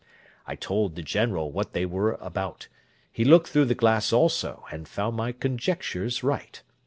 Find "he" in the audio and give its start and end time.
3.11-3.23